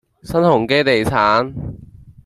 [0.23, 1.53] 新鴻基地產